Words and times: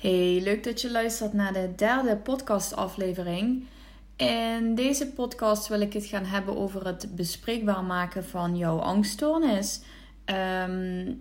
Hey, 0.00 0.40
leuk 0.42 0.64
dat 0.64 0.80
je 0.80 0.90
luistert 0.90 1.32
naar 1.32 1.52
de 1.52 1.72
derde 1.76 2.16
podcastaflevering. 2.16 3.66
In 4.16 4.74
deze 4.74 5.06
podcast 5.06 5.68
wil 5.68 5.80
ik 5.80 5.92
het 5.92 6.04
gaan 6.04 6.24
hebben 6.24 6.56
over 6.56 6.86
het 6.86 7.08
bespreekbaar 7.16 7.84
maken 7.84 8.24
van 8.24 8.56
jouw 8.56 8.78
angststoornis. 8.78 9.80
Ehm, 10.24 11.12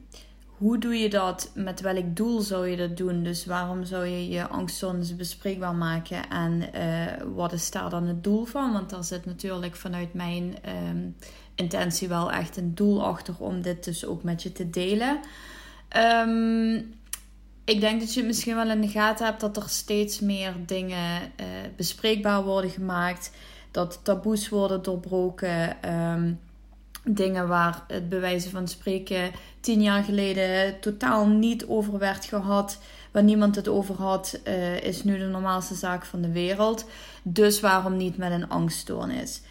hoe 0.46 0.78
doe 0.78 0.96
je 0.96 1.10
dat? 1.10 1.52
Met 1.56 1.82
welk 1.82 2.16
doel 2.16 2.42
zou 2.42 2.68
je 2.68 2.78
dat 2.78 2.98
doen? 2.98 3.24
Dus 3.24 3.46
waarom 3.46 3.84
zou 3.84 4.06
je 4.06 4.30
je 4.30 4.48
angststoornis 4.48 5.16
bespreekbaar 5.16 5.76
maken? 5.76 6.30
En 6.30 6.70
uh, 6.76 7.34
wat 7.36 7.54
is 7.54 7.72
daar 7.72 7.90
dan 7.90 8.08
het 8.08 8.24
doel 8.24 8.46
van? 8.46 8.74
Want 8.74 8.90
daar 8.90 9.04
zit 9.04 9.26
natuurlijk 9.26 9.76
vanuit 9.76 10.14
mijn 10.14 10.56
um, 10.90 11.16
intentie 11.56 12.08
wel 12.08 12.32
echt 12.32 12.58
een 12.58 12.76
doel 12.76 13.06
achter 13.06 13.36
om 13.38 13.62
dit 13.62 13.84
dus 13.84 14.06
ook 14.06 14.24
met 14.24 14.44
je 14.44 14.52
te 14.52 14.70
delen. 14.70 15.20
Um, 15.98 16.98
ik 17.70 17.80
denk 17.80 18.00
dat 18.00 18.14
je 18.14 18.24
misschien 18.24 18.56
wel 18.56 18.70
in 18.70 18.82
de 18.82 18.88
gaten 18.88 19.26
hebt 19.26 19.40
dat 19.40 19.58
er 19.58 19.70
steeds 19.70 20.20
meer 20.20 20.54
dingen 20.66 21.22
uh, 21.22 21.46
bespreekbaar 21.76 22.44
worden 22.44 22.72
gemaakt. 22.72 23.32
Dat 23.72 24.00
taboes 24.04 24.50
worden 24.50 24.84
doorbroken. 24.84 25.78
Um, 25.94 26.40
dingen 27.04 27.48
waar 27.48 27.84
het 27.88 28.10
bewijzen 28.10 28.52
van 28.52 28.68
spreken 28.68 29.32
tien 29.60 29.82
jaar 29.82 30.04
geleden 30.04 30.80
totaal 30.80 31.28
niet 31.28 31.66
over 31.66 31.98
werd 31.98 32.26
gehad. 32.26 32.80
Waar 33.12 33.24
niemand 33.24 33.56
het 33.56 33.68
over 33.68 33.96
had, 33.96 34.40
uh, 34.48 34.82
is 34.82 35.04
nu 35.04 35.18
de 35.18 35.26
normaalste 35.26 35.76
zaak 35.76 36.06
van 36.06 36.22
de 36.22 36.32
wereld. 36.32 36.86
Dus 37.24 37.60
waarom 37.60 37.98
niet 37.98 38.18
met 38.18 38.32
een 38.32 38.50
angststoornis? 38.50 39.42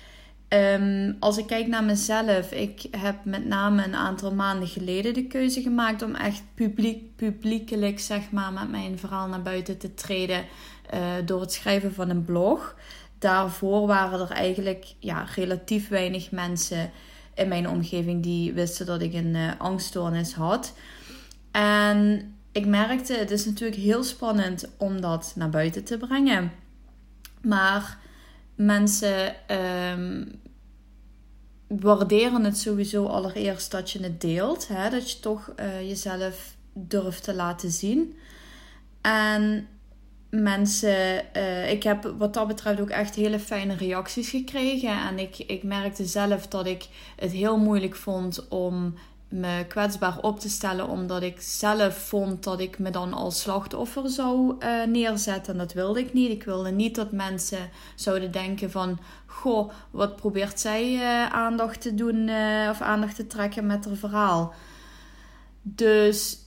Um, 0.49 1.17
als 1.21 1.39
ik 1.39 1.47
kijk 1.47 1.67
naar 1.67 1.85
mezelf, 1.85 2.53
ik 2.53 2.87
heb 2.91 3.25
met 3.25 3.47
name 3.47 3.85
een 3.85 3.95
aantal 3.95 4.35
maanden 4.35 4.69
geleden 4.69 5.15
de 5.15 5.27
keuze 5.27 5.63
gemaakt 5.63 6.03
om 6.03 6.15
echt 6.15 6.43
publiek, 6.55 7.17
publiekelijk 7.17 8.01
zeg 8.01 8.31
maar, 8.31 8.53
met 8.53 8.71
mijn 8.71 8.99
verhaal 8.99 9.29
naar 9.29 9.43
buiten 9.43 9.79
te 9.79 9.95
treden 9.95 10.45
uh, 10.95 11.01
door 11.25 11.41
het 11.41 11.53
schrijven 11.53 11.95
van 11.95 12.11
een 12.11 12.25
blog. 12.25 12.77
Daarvoor 13.19 13.87
waren 13.87 14.21
er 14.21 14.31
eigenlijk 14.31 14.87
ja, 14.99 15.27
relatief 15.35 15.89
weinig 15.89 16.31
mensen 16.31 16.91
in 17.35 17.49
mijn 17.49 17.69
omgeving 17.69 18.23
die 18.23 18.53
wisten 18.53 18.87
dat 18.87 19.03
ik 19.03 19.15
een 19.15 19.35
uh, 19.35 19.51
angststoornis 19.59 20.35
had. 20.35 20.75
En 21.51 22.33
ik 22.53 22.67
merkte, 22.67 23.15
het 23.15 23.31
is 23.31 23.45
natuurlijk 23.45 23.81
heel 23.81 24.03
spannend 24.05 24.69
om 24.77 25.01
dat 25.01 25.33
naar 25.37 25.51
buiten 25.51 25.85
te 25.85 25.97
brengen. 25.97 26.53
Maar 27.41 27.99
mensen 28.59 29.35
um, 29.93 30.41
waarderen 31.69 32.45
het 32.45 32.59
sowieso 32.59 33.07
allereerst 33.07 33.71
dat 33.71 33.91
je 33.91 34.03
het 34.03 34.21
deelt. 34.21 34.69
Hè? 34.69 34.91
Dat 34.91 35.13
je 35.13 35.21
toch 35.21 35.53
uh, 35.61 35.89
jezelf 35.89 36.57
durft 36.73 37.23
te 37.23 37.35
laten 37.35 37.71
zien. 37.71 38.17
En 39.01 39.69
mensen, 40.31 41.25
uh, 41.37 41.71
ik 41.71 41.83
heb 41.83 42.15
wat 42.19 42.35
dat 42.35 42.47
betreft 42.47 42.81
ook 42.81 42.91
echt 42.91 43.15
hele 43.15 43.39
fijne 43.39 43.75
reacties 43.75 44.31
gekregen. 44.31 45.07
En 45.09 45.19
ik, 45.19 45.39
ik 45.39 45.63
merkte 45.63 46.05
zelf 46.05 46.47
dat 46.47 46.67
ik 46.67 46.89
het 47.17 47.33
heel 47.33 47.59
moeilijk 47.59 47.97
vond 47.97 48.49
om 48.49 48.95
me 49.29 49.65
kwetsbaar 49.69 50.19
op 50.21 50.41
te 50.41 50.49
stellen, 50.49 50.89
omdat 50.89 51.23
ik 51.23 51.41
zelf 51.41 51.99
vond 51.99 52.45
dat 52.45 52.61
ik 52.61 52.79
me 52.79 52.91
dan 52.91 53.13
als 53.13 53.41
slachtoffer 53.41 54.09
zou 54.09 54.57
uh, 54.59 54.85
neerzetten. 54.85 55.53
En 55.53 55.59
dat 55.59 55.73
wilde 55.73 56.01
ik 56.01 56.13
niet. 56.13 56.31
Ik 56.31 56.45
wilde 56.45 56.71
niet 56.71 56.95
dat 56.95 57.13
mensen 57.13 57.71
zouden 57.95 58.31
denken 58.31 58.71
van, 58.71 58.99
goh, 59.27 59.71
wat 59.91 60.17
probeert 60.17 60.61
zij 60.61 60.93
uh, 60.93 61.27
aandacht 61.27 61.81
te 61.81 61.95
doen 61.95 62.29
uh, 62.29 62.69
of 62.71 62.81
aandacht 62.81 63.17
te 63.17 63.27
trekken 63.27 63.67
met 63.67 63.85
haar 63.85 63.97
verhaal. 63.97 64.55
Dus 65.63 66.39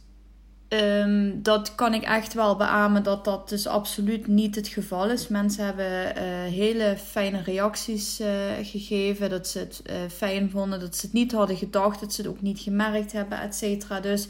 Um, 0.74 1.44
dat 1.44 1.76
kan 1.76 1.94
ik 1.94 2.04
echt 2.04 2.34
wel 2.34 2.56
beamen 2.56 3.04
dat 3.04 3.26
dat 3.26 3.50
dus 3.50 3.68
absoluut 3.68 4.28
niet 4.28 4.56
het 4.56 4.68
geval 4.68 5.10
is. 5.10 5.28
Mensen 5.28 5.66
hebben 5.66 5.86
uh, 5.86 6.24
hele 6.44 6.98
fijne 6.98 7.42
reacties 7.42 8.22
uh, 8.22 8.28
gegeven. 8.62 9.30
Dat 9.30 9.48
ze 9.48 9.60
het 9.60 9.82
uh, 9.90 9.96
fijn 10.10 10.50
vonden, 10.50 10.80
dat 10.80 10.96
ze 10.96 11.06
het 11.06 11.14
niet 11.14 11.32
hadden 11.32 11.58
gedacht, 11.58 12.00
dat 12.00 12.14
ze 12.14 12.22
het 12.22 12.30
ook 12.30 12.42
niet 12.42 12.60
gemerkt 12.60 13.12
hebben, 13.12 13.42
et 13.42 13.56
cetera. 13.56 14.00
Dus 14.00 14.28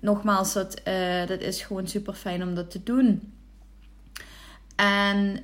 nogmaals, 0.00 0.52
dat, 0.52 0.80
dat 1.26 1.40
is 1.40 1.62
gewoon 1.62 1.88
super 1.88 2.14
fijn 2.14 2.42
om 2.42 2.54
dat 2.54 2.70
te 2.70 2.82
doen. 2.82 3.32
En 4.76 5.40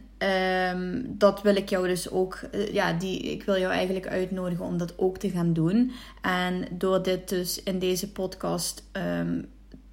um, 0.76 1.14
dat 1.18 1.42
wil 1.42 1.56
ik 1.56 1.68
jou 1.68 1.88
dus 1.88 2.10
ook, 2.10 2.40
ja, 2.72 2.92
die, 2.92 3.20
ik 3.20 3.42
wil 3.42 3.58
jou 3.58 3.72
eigenlijk 3.72 4.06
uitnodigen 4.06 4.64
om 4.64 4.78
dat 4.78 4.98
ook 4.98 5.18
te 5.18 5.30
gaan 5.30 5.52
doen. 5.52 5.92
En 6.22 6.66
door 6.70 7.02
dit 7.02 7.28
dus 7.28 7.62
in 7.62 7.78
deze 7.78 8.12
podcast 8.12 8.84
um, 8.92 9.48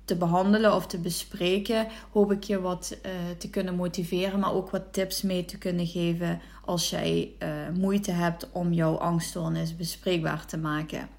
te 0.07 0.15
behandelen 0.15 0.75
of 0.75 0.87
te 0.87 0.97
bespreken, 0.97 1.87
hoop 2.11 2.31
ik 2.31 2.43
je 2.43 2.61
wat 2.61 2.97
uh, 3.05 3.11
te 3.37 3.49
kunnen 3.49 3.75
motiveren, 3.75 4.39
maar 4.39 4.53
ook 4.53 4.69
wat 4.69 4.93
tips 4.93 5.21
mee 5.21 5.45
te 5.45 5.57
kunnen 5.57 5.87
geven 5.87 6.41
als 6.65 6.89
jij 6.89 7.31
uh, 7.39 7.49
moeite 7.79 8.11
hebt 8.11 8.47
om 8.51 8.73
jouw 8.73 8.95
angststoornis 8.95 9.75
bespreekbaar 9.75 10.45
te 10.45 10.57
maken. 10.57 11.09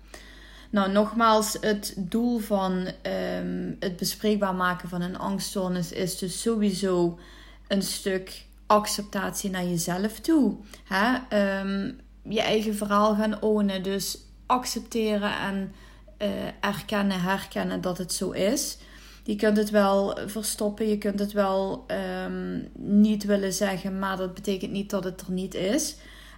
Nou, 0.70 0.92
nogmaals, 0.92 1.56
het 1.60 1.94
doel 1.96 2.38
van 2.38 2.72
um, 2.72 3.76
het 3.80 3.96
bespreekbaar 3.96 4.54
maken 4.54 4.88
van 4.88 5.00
een 5.00 5.18
angststoornis 5.18 5.92
is 5.92 6.18
dus 6.18 6.40
sowieso 6.40 7.18
een 7.66 7.82
stuk 7.82 8.44
acceptatie 8.66 9.50
naar 9.50 9.64
jezelf 9.64 10.20
toe. 10.20 10.56
Hè? 10.84 11.14
Um, 11.60 12.00
je 12.22 12.40
eigen 12.40 12.74
verhaal 12.74 13.14
gaan 13.14 13.42
ownen, 13.42 13.82
dus 13.82 14.18
accepteren 14.46 15.38
en 15.38 15.72
uh, 16.18 16.28
erkennen, 16.60 17.20
herkennen 17.20 17.80
dat 17.80 17.98
het 17.98 18.12
zo 18.12 18.30
is. 18.30 18.78
Je 19.22 19.36
kunt 19.36 19.56
het 19.56 19.70
wel 19.70 20.18
verstoppen, 20.26 20.88
je 20.88 20.98
kunt 20.98 21.18
het 21.18 21.32
wel 21.32 21.86
um, 22.24 22.68
niet 22.78 23.24
willen 23.24 23.52
zeggen, 23.52 23.98
maar 23.98 24.16
dat 24.16 24.34
betekent 24.34 24.72
niet 24.72 24.90
dat 24.90 25.04
het 25.04 25.20
er 25.20 25.32
niet 25.32 25.54
is. 25.54 25.96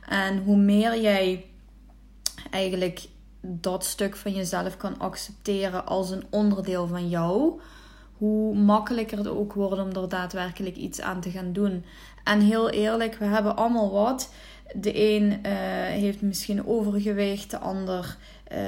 En 0.08 0.42
hoe 0.42 0.56
meer 0.56 1.00
jij 1.00 1.46
eigenlijk 2.50 3.08
dat 3.40 3.84
stuk 3.84 4.16
van 4.16 4.32
jezelf 4.32 4.76
kan 4.76 4.98
accepteren 4.98 5.86
als 5.86 6.10
een 6.10 6.24
onderdeel 6.30 6.86
van 6.86 7.08
jou, 7.08 7.60
hoe 8.16 8.54
makkelijker 8.54 9.18
het 9.18 9.28
ook 9.28 9.52
wordt 9.52 9.80
om 9.80 10.02
er 10.02 10.08
daadwerkelijk 10.08 10.76
iets 10.76 11.00
aan 11.00 11.20
te 11.20 11.30
gaan 11.30 11.52
doen. 11.52 11.84
En 12.24 12.40
heel 12.40 12.70
eerlijk, 12.70 13.14
we 13.14 13.24
hebben 13.24 13.56
allemaal 13.56 13.90
wat. 13.90 14.32
De 14.74 15.00
een 15.00 15.24
uh, 15.24 15.52
heeft 16.02 16.20
misschien 16.20 16.66
overgewicht, 16.66 17.50
de 17.50 17.58
ander 17.58 18.16
uh, 18.52 18.58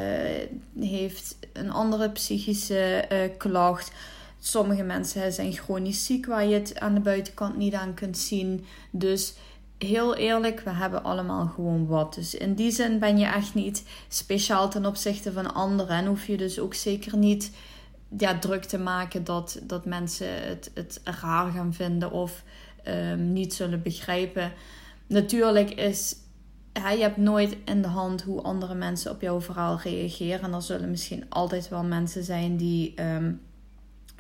heeft 0.85 1.37
een 1.53 1.71
andere 1.71 2.11
psychische 2.11 3.05
uh, 3.13 3.19
klacht. 3.39 3.93
Sommige 4.41 4.83
mensen 4.83 5.33
zijn 5.33 5.53
chronisch 5.53 6.07
ziek 6.07 6.27
waar 6.27 6.45
je 6.45 6.55
het 6.55 6.81
aan 6.81 6.95
de 6.95 7.01
buitenkant 7.01 7.57
niet 7.57 7.75
aan 7.75 7.95
kunt 7.95 8.19
zien. 8.19 8.65
Dus 8.91 9.35
heel 9.79 10.17
eerlijk, 10.17 10.61
we 10.61 10.71
hebben 10.71 11.05
allemaal 11.05 11.47
gewoon 11.47 11.87
wat. 11.87 12.15
Dus 12.15 12.35
in 12.35 12.55
die 12.55 12.71
zin 12.71 12.99
ben 12.99 13.19
je 13.19 13.27
echt 13.27 13.55
niet 13.55 13.85
speciaal 14.09 14.71
ten 14.71 14.87
opzichte 14.87 15.33
van 15.33 15.55
anderen. 15.55 15.97
En 15.97 16.07
hoef 16.07 16.27
je 16.27 16.37
dus 16.37 16.59
ook 16.59 16.75
zeker 16.75 17.17
niet 17.17 17.51
ja, 18.19 18.39
druk 18.39 18.65
te 18.65 18.79
maken 18.79 19.25
dat, 19.25 19.61
dat 19.63 19.85
mensen 19.85 20.49
het, 20.49 20.71
het 20.75 21.01
raar 21.05 21.51
gaan 21.53 21.75
vinden 21.75 22.11
of 22.11 22.43
um, 22.89 23.33
niet 23.33 23.55
zullen 23.55 23.83
begrijpen. 23.83 24.53
Natuurlijk 25.07 25.71
is 25.71 26.17
ja, 26.73 26.91
je 26.91 27.03
hebt 27.03 27.17
nooit 27.17 27.57
in 27.65 27.83
de 27.83 27.89
hand 27.89 28.23
hoe 28.23 28.43
andere 28.43 28.75
mensen 28.75 29.11
op 29.11 29.21
jouw 29.21 29.41
verhaal 29.41 29.81
reageren. 29.83 30.41
En 30.41 30.53
er 30.53 30.63
zullen 30.63 30.91
misschien 30.91 31.25
altijd 31.29 31.69
wel 31.69 31.85
mensen 31.85 32.25
zijn 32.25 32.57
die, 32.57 33.03
um, 33.03 33.41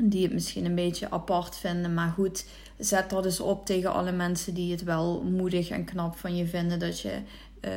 die 0.02 0.22
het 0.22 0.32
misschien 0.32 0.64
een 0.64 0.74
beetje 0.74 1.10
apart 1.10 1.56
vinden. 1.56 1.94
Maar 1.94 2.10
goed, 2.10 2.46
zet 2.78 3.10
dat 3.10 3.22
dus 3.22 3.40
op 3.40 3.66
tegen 3.66 3.92
alle 3.92 4.12
mensen 4.12 4.54
die 4.54 4.70
het 4.70 4.82
wel 4.82 5.22
moedig 5.22 5.68
en 5.68 5.84
knap 5.84 6.16
van 6.16 6.36
je 6.36 6.46
vinden. 6.46 6.78
Dat 6.78 7.00
je 7.00 7.18
uh, 7.60 7.70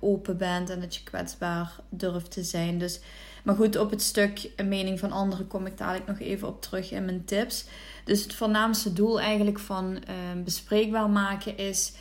open 0.00 0.36
bent 0.36 0.70
en 0.70 0.80
dat 0.80 0.94
je 0.94 1.02
kwetsbaar 1.02 1.76
durft 1.88 2.30
te 2.30 2.44
zijn. 2.44 2.78
Dus, 2.78 3.00
maar 3.44 3.54
goed, 3.54 3.76
op 3.76 3.90
het 3.90 4.02
stuk 4.02 4.50
mening 4.64 4.98
van 4.98 5.12
anderen 5.12 5.46
kom 5.46 5.66
ik 5.66 5.78
dadelijk 5.78 6.06
nog 6.06 6.20
even 6.20 6.48
op 6.48 6.62
terug 6.62 6.90
in 6.90 7.04
mijn 7.04 7.24
tips. 7.24 7.64
Dus 8.04 8.22
het 8.22 8.34
voornaamste 8.34 8.92
doel 8.92 9.20
eigenlijk 9.20 9.58
van 9.58 9.92
uh, 9.92 10.42
bespreekbaar 10.44 11.10
maken 11.10 11.56
is 11.56 11.92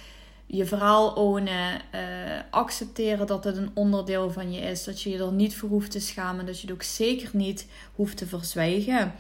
je 0.54 0.66
verhaal 0.66 1.14
ownen, 1.14 1.82
uh, 1.96 2.02
accepteren 2.50 3.28
dat 3.28 3.44
het 3.44 3.58
een 3.58 3.72
onderdeel 3.74 4.32
van 4.32 4.52
je 4.52 4.60
is, 4.60 4.84
dat 4.84 5.02
je 5.02 5.10
je 5.10 5.18
er 5.18 5.32
niet 5.32 5.56
voor 5.56 5.70
hoeft 5.70 5.92
te 5.92 6.00
schamen, 6.00 6.46
dat 6.46 6.56
je 6.60 6.68
het 6.68 6.76
ook 6.76 6.84
zeker 6.84 7.30
niet 7.34 7.68
hoeft 7.96 8.18
te 8.18 8.28
verzwijgen. 8.28 9.14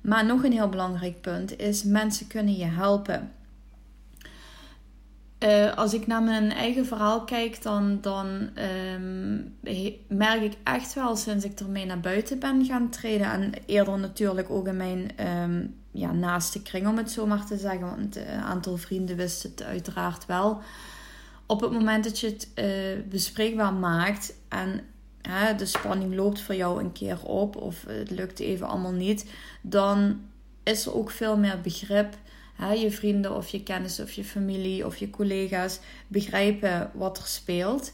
Maar 0.00 0.26
nog 0.26 0.44
een 0.44 0.52
heel 0.52 0.68
belangrijk 0.68 1.20
punt 1.20 1.58
is: 1.58 1.82
mensen 1.82 2.26
kunnen 2.26 2.56
je 2.56 2.64
helpen. 2.64 3.32
Uh, 5.44 5.76
als 5.76 5.94
ik 5.94 6.06
naar 6.06 6.22
mijn 6.22 6.52
eigen 6.52 6.86
verhaal 6.86 7.24
kijk, 7.24 7.62
dan, 7.62 7.98
dan 8.00 8.50
um, 8.94 9.56
merk 10.08 10.42
ik 10.42 10.56
echt 10.62 10.94
wel 10.94 11.16
sinds 11.16 11.44
ik 11.44 11.60
ermee 11.60 11.86
naar 11.86 12.00
buiten 12.00 12.38
ben 12.38 12.64
gaan 12.64 12.90
treden. 12.90 13.30
En 13.30 13.52
eerder 13.66 13.98
natuurlijk 13.98 14.50
ook 14.50 14.66
in 14.66 14.76
mijn 14.76 15.10
um, 15.28 15.74
ja, 15.90 16.12
naaste 16.12 16.62
kring, 16.62 16.86
om 16.86 16.96
het 16.96 17.10
zo 17.10 17.26
maar 17.26 17.46
te 17.46 17.56
zeggen. 17.56 17.86
Want 17.86 18.16
een 18.16 18.40
aantal 18.40 18.76
vrienden 18.76 19.16
wist 19.16 19.42
het 19.42 19.62
uiteraard 19.62 20.26
wel. 20.26 20.60
Op 21.46 21.60
het 21.60 21.72
moment 21.72 22.04
dat 22.04 22.20
je 22.20 22.26
het 22.26 22.48
uh, 22.54 23.08
bespreekbaar 23.08 23.72
maakt 23.72 24.34
en 24.48 24.80
de 25.56 25.66
spanning 25.66 26.14
loopt 26.14 26.40
voor 26.40 26.54
jou 26.54 26.80
een 26.80 26.92
keer 26.92 27.22
op, 27.22 27.56
of 27.56 27.84
het 27.86 28.10
lukt 28.10 28.38
even 28.38 28.68
allemaal 28.68 28.92
niet, 28.92 29.30
dan 29.62 30.20
is 30.62 30.86
er 30.86 30.94
ook 30.94 31.10
veel 31.10 31.36
meer 31.36 31.60
begrip. 31.60 32.16
Je 32.58 32.90
vrienden 32.90 33.36
of 33.36 33.48
je 33.48 33.62
kennis 33.62 34.00
of 34.00 34.12
je 34.12 34.24
familie 34.24 34.86
of 34.86 34.96
je 34.96 35.10
collega's 35.10 35.80
begrijpen 36.08 36.90
wat 36.94 37.18
er 37.18 37.26
speelt. 37.26 37.92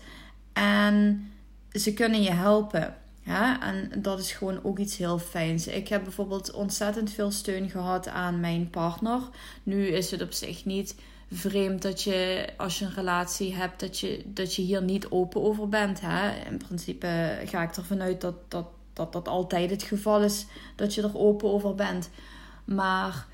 En 0.52 1.30
ze 1.72 1.94
kunnen 1.94 2.22
je 2.22 2.32
helpen. 2.32 2.94
Ja, 3.22 3.62
en 3.62 4.02
dat 4.02 4.18
is 4.18 4.32
gewoon 4.32 4.64
ook 4.64 4.78
iets 4.78 4.96
heel 4.96 5.18
fijns. 5.18 5.66
Ik 5.66 5.88
heb 5.88 6.02
bijvoorbeeld 6.02 6.52
ontzettend 6.52 7.10
veel 7.10 7.30
steun 7.30 7.70
gehad 7.70 8.08
aan 8.08 8.40
mijn 8.40 8.70
partner. 8.70 9.20
Nu 9.62 9.86
is 9.86 10.10
het 10.10 10.22
op 10.22 10.32
zich 10.32 10.64
niet 10.64 10.94
vreemd 11.32 11.82
dat 11.82 12.02
je, 12.02 12.48
als 12.56 12.78
je 12.78 12.84
een 12.84 12.94
relatie 12.94 13.54
hebt, 13.54 13.80
dat 13.80 13.98
je, 13.98 14.22
dat 14.26 14.54
je 14.54 14.62
hier 14.62 14.82
niet 14.82 15.10
open 15.10 15.42
over 15.42 15.68
bent. 15.68 16.00
Hè? 16.00 16.48
In 16.50 16.56
principe 16.56 17.38
ga 17.44 17.62
ik 17.62 17.76
ervan 17.76 18.00
uit 18.00 18.20
dat 18.20 18.34
dat, 18.48 18.66
dat 18.92 19.12
dat 19.12 19.28
altijd 19.28 19.70
het 19.70 19.82
geval 19.82 20.22
is, 20.22 20.46
dat 20.76 20.94
je 20.94 21.02
er 21.02 21.18
open 21.18 21.48
over 21.48 21.74
bent. 21.74 22.10
Maar 22.64 23.26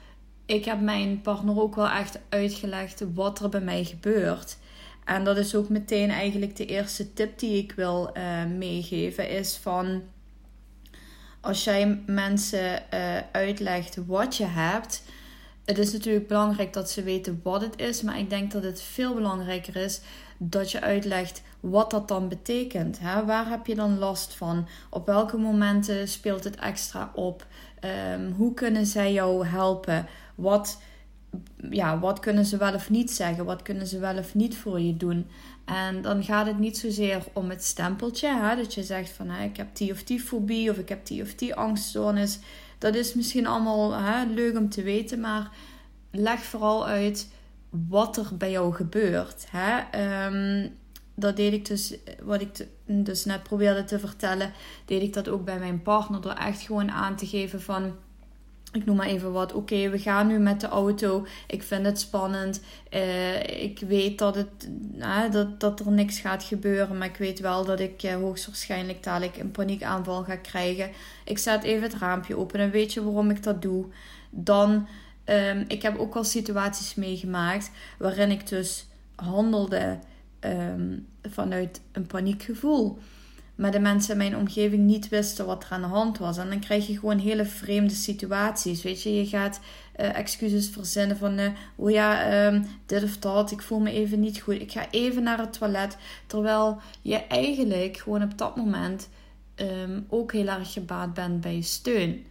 ik 0.46 0.64
heb 0.64 0.80
mijn 0.80 1.20
partner 1.20 1.60
ook 1.60 1.74
wel 1.74 1.88
echt 1.88 2.18
uitgelegd 2.28 3.04
wat 3.14 3.40
er 3.40 3.48
bij 3.48 3.60
mij 3.60 3.84
gebeurt. 3.84 4.56
En 5.04 5.24
dat 5.24 5.36
is 5.36 5.54
ook 5.54 5.68
meteen 5.68 6.10
eigenlijk 6.10 6.56
de 6.56 6.66
eerste 6.66 7.12
tip 7.12 7.38
die 7.38 7.62
ik 7.62 7.72
wil 7.72 8.10
uh, 8.16 8.44
meegeven. 8.44 9.30
Is 9.30 9.56
van 9.56 10.02
als 11.40 11.64
jij 11.64 12.02
mensen 12.06 12.82
uh, 12.94 13.16
uitlegt 13.32 13.98
wat 14.06 14.36
je 14.36 14.44
hebt. 14.44 15.02
Het 15.64 15.78
is 15.78 15.92
natuurlijk 15.92 16.28
belangrijk 16.28 16.72
dat 16.72 16.90
ze 16.90 17.02
weten 17.02 17.40
wat 17.42 17.60
het 17.60 17.80
is. 17.80 18.02
Maar 18.02 18.18
ik 18.18 18.30
denk 18.30 18.52
dat 18.52 18.62
het 18.62 18.82
veel 18.82 19.14
belangrijker 19.14 19.76
is 19.76 20.00
dat 20.38 20.70
je 20.70 20.80
uitlegt 20.80 21.42
wat 21.60 21.90
dat 21.90 22.08
dan 22.08 22.28
betekent. 22.28 22.98
Hè? 23.00 23.24
Waar 23.24 23.48
heb 23.48 23.66
je 23.66 23.74
dan 23.74 23.98
last 23.98 24.34
van? 24.34 24.68
Op 24.90 25.06
welke 25.06 25.36
momenten 25.36 26.08
speelt 26.08 26.44
het 26.44 26.56
extra 26.56 27.10
op? 27.14 27.46
Um, 28.14 28.32
hoe 28.32 28.54
kunnen 28.54 28.86
zij 28.86 29.12
jou 29.12 29.46
helpen? 29.46 30.06
Wat 30.36 30.78
ja, 31.70 31.98
wat 31.98 32.20
kunnen 32.20 32.44
ze 32.44 32.56
wel 32.56 32.74
of 32.74 32.90
niet 32.90 33.10
zeggen? 33.10 33.44
Wat 33.44 33.62
kunnen 33.62 33.86
ze 33.86 33.98
wel 33.98 34.18
of 34.18 34.34
niet 34.34 34.56
voor 34.56 34.80
je 34.80 34.96
doen? 34.96 35.26
En 35.64 36.02
dan 36.02 36.24
gaat 36.24 36.46
het 36.46 36.58
niet 36.58 36.78
zozeer 36.78 37.22
om 37.32 37.50
het 37.50 37.64
stempeltje. 37.64 38.28
Hè? 38.28 38.56
Dat 38.56 38.74
je 38.74 38.82
zegt 38.82 39.10
van 39.10 39.30
ik 39.30 39.56
heb 39.56 39.76
die 39.76 39.92
of 39.92 40.04
die 40.04 40.20
fobie 40.20 40.70
of 40.70 40.78
ik 40.78 40.88
heb 40.88 41.06
die 41.06 41.22
of 41.22 41.34
die 41.34 41.54
angststoornis. 41.54 42.38
Dat 42.78 42.94
is 42.94 43.14
misschien 43.14 43.46
allemaal 43.46 43.92
hè, 43.92 44.24
leuk 44.24 44.56
om 44.56 44.68
te 44.68 44.82
weten. 44.82 45.20
Maar 45.20 45.50
leg 46.10 46.40
vooral 46.40 46.86
uit 46.86 47.28
wat 47.70 48.16
er 48.16 48.36
bij 48.36 48.50
jou 48.50 48.74
gebeurt. 48.74 49.46
Hè? 49.50 49.80
Um, 50.26 50.72
dat 51.14 51.36
deed 51.36 51.52
ik 51.52 51.66
dus, 51.66 51.96
wat 52.22 52.40
ik 52.40 52.66
dus 52.84 53.24
net 53.24 53.42
probeerde 53.42 53.84
te 53.84 53.98
vertellen, 53.98 54.52
deed 54.84 55.02
ik 55.02 55.12
dat 55.12 55.28
ook 55.28 55.44
bij 55.44 55.58
mijn 55.58 55.82
partner. 55.82 56.20
Door 56.20 56.32
echt 56.32 56.60
gewoon 56.60 56.90
aan 56.90 57.16
te 57.16 57.26
geven 57.26 57.62
van 57.62 57.96
ik 58.76 58.84
noem 58.86 58.96
maar 58.96 59.06
even 59.06 59.32
wat. 59.32 59.52
Oké, 59.52 59.88
we 59.90 59.98
gaan 59.98 60.26
nu 60.26 60.38
met 60.38 60.60
de 60.60 60.68
auto. 60.68 61.26
Ik 61.46 61.62
vind 61.62 61.86
het 61.86 62.00
spannend. 62.00 62.60
Uh, 62.90 63.62
ik 63.62 63.80
weet 63.80 64.18
dat, 64.18 64.34
het, 64.34 64.68
uh, 64.98 65.30
dat, 65.30 65.60
dat 65.60 65.80
er 65.80 65.92
niks 65.92 66.20
gaat 66.20 66.44
gebeuren. 66.44 66.98
Maar 66.98 67.08
ik 67.08 67.16
weet 67.16 67.40
wel 67.40 67.64
dat 67.64 67.80
ik 67.80 68.02
uh, 68.02 68.14
hoogstwaarschijnlijk 68.14 69.02
dadelijk 69.02 69.36
een 69.36 69.50
paniekaanval 69.50 70.24
ga 70.24 70.36
krijgen. 70.36 70.90
Ik 71.24 71.38
zet 71.38 71.62
even 71.62 71.82
het 71.82 71.94
raampje 71.94 72.36
open. 72.36 72.60
En 72.60 72.70
weet 72.70 72.92
je 72.92 73.04
waarom 73.04 73.30
ik 73.30 73.42
dat 73.42 73.62
doe? 73.62 73.86
Dan, 74.30 74.88
um, 75.24 75.64
ik 75.68 75.82
heb 75.82 75.98
ook 75.98 76.14
al 76.14 76.24
situaties 76.24 76.94
meegemaakt 76.94 77.70
waarin 77.98 78.30
ik 78.30 78.48
dus 78.48 78.86
handelde 79.14 79.98
um, 80.40 81.06
vanuit 81.22 81.80
een 81.92 82.06
paniekgevoel 82.06 82.98
maar 83.56 83.70
de 83.70 83.78
mensen 83.78 84.12
in 84.12 84.16
mijn 84.16 84.36
omgeving 84.36 84.82
niet 84.82 85.08
wisten 85.08 85.46
wat 85.46 85.64
er 85.64 85.70
aan 85.70 85.80
de 85.80 85.86
hand 85.86 86.18
was. 86.18 86.38
En 86.38 86.48
dan 86.48 86.60
krijg 86.60 86.86
je 86.86 86.98
gewoon 86.98 87.18
hele 87.18 87.44
vreemde 87.44 87.94
situaties. 87.94 88.82
Weet 88.82 89.02
je, 89.02 89.14
je 89.14 89.26
gaat 89.26 89.60
uh, 90.00 90.16
excuses 90.16 90.68
verzinnen 90.68 91.16
van, 91.16 91.38
uh, 91.38 91.48
oh 91.76 91.90
ja, 91.90 92.44
um, 92.46 92.66
dit 92.86 93.02
of 93.02 93.18
dat, 93.18 93.50
ik 93.50 93.62
voel 93.62 93.78
me 93.78 93.90
even 93.90 94.20
niet 94.20 94.40
goed. 94.40 94.60
Ik 94.60 94.72
ga 94.72 94.90
even 94.90 95.22
naar 95.22 95.38
het 95.38 95.58
toilet. 95.58 95.96
Terwijl 96.26 96.80
je 97.02 97.16
eigenlijk 97.16 97.96
gewoon 97.96 98.22
op 98.22 98.38
dat 98.38 98.56
moment 98.56 99.08
um, 99.56 100.06
ook 100.08 100.32
heel 100.32 100.48
erg 100.48 100.72
gebaat 100.72 101.14
bent 101.14 101.40
bij 101.40 101.60
steun. 101.60 102.26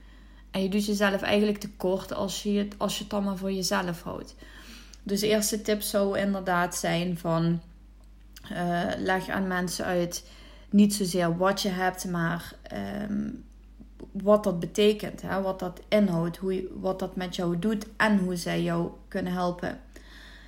En 0.52 0.62
je 0.62 0.70
doet 0.70 0.86
jezelf 0.86 1.22
eigenlijk 1.22 1.58
tekort 1.58 2.14
als 2.14 2.44
je 2.44 2.58
het, 2.58 2.74
als 2.78 2.98
je 2.98 3.04
het 3.04 3.14
allemaal 3.14 3.38
voor 3.38 3.52
jezelf 3.52 4.02
houdt. 4.02 4.36
Dus 5.04 5.20
de 5.20 5.28
eerste 5.28 5.62
tip 5.62 5.82
zou 5.82 6.20
inderdaad 6.20 6.76
zijn 6.76 7.18
van, 7.18 7.62
uh, 8.52 8.84
leg 8.98 9.30
aan 9.30 9.48
mensen 9.48 9.86
uit 9.86 10.24
niet 10.70 10.94
zozeer 10.94 11.38
wat 11.38 11.62
je 11.62 11.70
hebt, 11.70 12.06
maar 12.06 12.54
ehm, 12.62 13.30
wat 14.12 14.44
dat 14.44 14.60
betekent, 14.60 15.22
hè? 15.22 15.42
wat 15.42 15.60
dat 15.60 15.82
inhoudt, 15.88 16.38
hoe, 16.38 16.68
wat 16.80 17.00
dat 17.00 17.16
met 17.16 17.36
jou 17.36 17.60
doet 17.60 17.86
en 17.98 18.18
hoe 18.18 18.36
zij 18.36 18.62
jou 18.62 18.90
kunnen 19.08 19.34
helpen. 19.34 19.80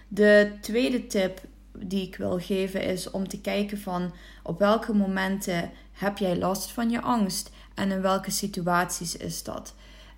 De 0.08 0.52
tweede 0.62 1.08
tip 1.08 1.42
die 1.80 2.08
ik 2.08 2.16
wil 2.16 2.40
geven 2.40 2.82
is 2.84 3.12
om 3.12 3.28
te 3.28 3.42
kijken 3.42 3.80
van 3.80 4.14
op 4.44 4.60
welke 4.60 4.94
momenten 4.94 5.72
heb 5.92 6.18
jij 6.18 6.38
last 6.38 6.72
van 6.72 6.90
je 6.90 7.02
angst 7.02 7.52
en 7.74 7.92
in 7.92 8.02
welke 8.02 8.32
situaties 8.32 9.18
is 9.18 9.44
dat. 9.44 9.76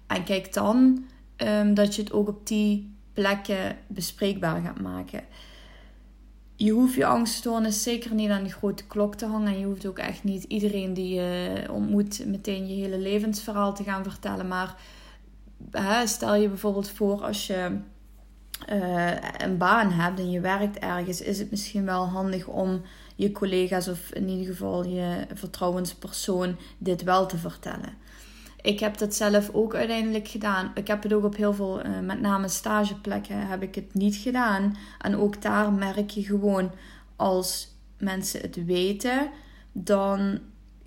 En 0.08 0.24
kijk 0.24 0.54
dan 0.54 1.06
um, 1.38 1.74
dat 1.74 1.96
je 1.96 2.02
het 2.02 2.12
ook 2.12 2.28
op 2.28 2.48
die 2.48 2.96
plekken 3.14 3.78
bespreekbaar 3.88 4.62
gaat 4.62 4.82
maken 4.82 5.24
je 6.60 6.72
hoeft 6.72 6.94
je 6.94 7.06
angststoornis 7.06 7.84
zeker 7.84 8.14
niet 8.14 8.30
aan 8.30 8.44
die 8.44 8.52
grote 8.52 8.86
klok 8.88 9.16
te 9.16 9.26
hangen. 9.26 9.54
En 9.54 9.60
je 9.60 9.66
hoeft 9.66 9.86
ook 9.86 10.00
echt 10.00 10.24
niet 10.24 10.44
iedereen 10.44 10.94
die 10.94 11.14
je 11.14 11.64
ontmoet 11.72 12.26
meteen 12.26 12.68
je 12.68 12.74
hele 12.74 12.98
levensverhaal 12.98 13.74
te 13.74 13.84
gaan 13.84 14.04
vertellen. 14.04 14.48
Maar 14.48 14.76
hè, 15.72 16.08
stel 16.08 16.36
je 16.36 16.48
bijvoorbeeld 16.48 16.90
voor 16.90 17.24
als 17.24 17.48
je 17.48 17.78
uh, 18.70 19.12
een 19.38 19.58
baan 19.58 19.92
hebt 19.92 20.20
en 20.20 20.32
je 20.32 20.40
werkt 20.40 20.80
ergens, 20.80 21.22
is 21.22 21.40
het 21.40 21.52
misschien 21.52 21.86
wel 21.86 22.08
handig 22.08 22.48
om 22.48 22.82
je 23.16 23.32
collega's 23.32 23.88
of 23.88 24.12
in 24.12 24.28
ieder 24.28 24.46
geval 24.46 24.86
je 24.86 25.26
vertrouwenspersoon 25.34 26.58
dit 26.78 27.04
wel 27.04 27.26
te 27.26 27.38
vertellen. 27.38 27.94
Ik 28.70 28.80
heb 28.80 28.98
dat 28.98 29.16
zelf 29.16 29.50
ook 29.54 29.76
uiteindelijk 29.76 30.28
gedaan. 30.28 30.72
Ik 30.74 30.88
heb 30.88 31.04
het 31.04 31.14
ook 31.14 31.24
op 31.24 31.36
heel 31.36 31.54
veel, 31.54 31.86
uh, 31.86 32.00
met 32.00 32.22
name 32.22 32.48
stageplekken, 32.48 33.48
heb 33.48 33.62
ik 33.62 33.76
het 33.76 33.94
niet 33.94 34.16
gedaan. 34.16 34.78
En 35.02 35.16
ook 35.16 35.42
daar 35.42 35.74
merk 35.74 36.10
je 36.10 36.24
gewoon, 36.24 36.72
als 37.16 37.76
mensen 37.98 38.42
het 38.42 38.66
weten, 38.66 39.30
dan 39.72 40.40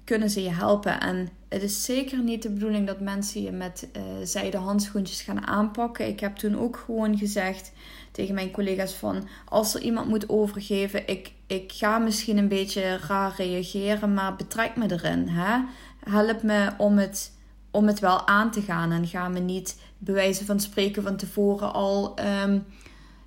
kunnen 0.04 0.30
ze 0.30 0.42
je 0.42 0.50
helpen. 0.50 1.00
En 1.00 1.28
het 1.48 1.62
is 1.62 1.84
zeker 1.84 2.18
niet 2.18 2.42
de 2.42 2.50
bedoeling 2.50 2.86
dat 2.86 3.00
mensen 3.00 3.42
je 3.42 3.52
met 3.52 3.88
uh, 3.96 4.02
zijden 4.22 4.60
handschoentjes 4.60 5.20
gaan 5.20 5.46
aanpakken. 5.46 6.08
Ik 6.08 6.20
heb 6.20 6.36
toen 6.36 6.58
ook 6.58 6.76
gewoon 6.76 7.18
gezegd 7.18 7.72
tegen 8.10 8.34
mijn 8.34 8.50
collega's 8.50 8.92
van... 8.94 9.28
als 9.48 9.74
er 9.74 9.80
iemand 9.80 10.08
moet 10.08 10.28
overgeven, 10.28 11.08
ik, 11.08 11.32
ik 11.46 11.72
ga 11.72 11.98
misschien 11.98 12.38
een 12.38 12.48
beetje 12.48 12.96
raar 12.96 13.34
reageren... 13.36 14.14
maar 14.14 14.36
betrek 14.36 14.76
me 14.76 14.90
erin. 14.90 15.28
Hè? 15.28 15.60
Help 16.04 16.42
me 16.42 16.70
om 16.78 16.98
het 16.98 17.31
om 17.72 17.86
het 17.86 17.98
wel 17.98 18.26
aan 18.26 18.50
te 18.50 18.62
gaan. 18.62 18.92
En 18.92 19.06
ga 19.06 19.28
me 19.28 19.38
niet 19.38 19.76
bewijzen 19.98 20.46
van 20.46 20.60
spreken 20.60 21.02
van 21.02 21.16
tevoren 21.16 21.72
al, 21.72 22.16
ehm, 22.16 22.58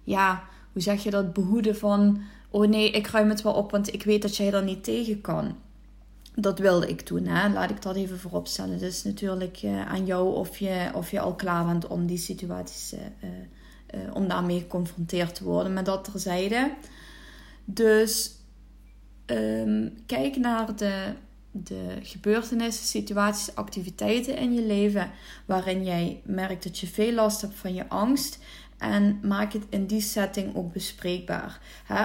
ja, 0.04 0.44
hoe 0.74 0.82
zeg 0.82 1.04
je 1.04 1.10
dat, 1.10 1.34
behoeden 1.34 1.76
van, 1.76 2.22
oh 2.50 2.68
nee, 2.68 2.92
ik 2.92 3.08
ruim 3.08 3.30
het 3.30 3.42
wel 3.42 3.54
op, 3.54 3.72
want 3.72 3.94
ik 3.94 4.04
weet 4.04 4.22
dat 4.22 4.38
jij 4.38 4.54
er 4.54 4.64
niet 4.64 4.84
tegen 4.84 5.22
kan. 5.22 5.56
Dat 6.36 6.60
wilde 6.60 6.88
ik 6.88 7.08
doen, 7.08 7.26
hè? 7.26 7.50
laat 7.50 7.70
ik 7.70 7.82
dat 7.82 7.96
even 7.96 8.20
voorop 8.20 8.48
stellen. 8.48 8.80
Het 8.80 9.02
natuurlijk 9.06 9.62
uh, 9.64 9.88
aan 9.88 10.06
jou 10.06 10.36
of 10.36 10.58
je, 10.58 10.90
of 10.94 11.12
je 11.12 11.20
al 11.20 11.36
klaar 11.36 11.66
bent 11.66 11.88
om 11.88 12.06
die 12.06 12.18
situaties, 12.18 12.94
uh, 12.94 13.00
uh, 14.02 14.16
om 14.16 14.28
daarmee 14.28 14.60
geconfronteerd 14.60 15.36
te 15.36 15.44
worden. 15.44 15.74
Maar 15.74 15.84
dat 15.84 16.04
terzijde. 16.04 16.74
Dus 17.66 18.32
um, 19.26 19.94
kijk 20.06 20.36
naar 20.38 20.76
de 20.76 21.14
de 21.64 21.98
gebeurtenissen, 22.02 22.86
situaties, 22.86 23.56
activiteiten 23.56 24.38
in 24.38 24.54
je 24.54 24.62
leven 24.62 25.12
waarin 25.46 25.84
jij 25.84 26.22
merkt 26.26 26.64
dat 26.64 26.80
je 26.80 26.88
veel 26.88 27.14
last 27.14 27.42
hebt 27.42 27.56
van 27.56 27.74
je 27.74 27.90
angst. 27.90 28.40
En 28.78 29.20
maak 29.24 29.54
het 29.54 29.64
in 29.70 29.86
die 29.86 30.02
setting 30.02 30.56
ook 30.56 30.74
bespreekbaar. 30.74 31.60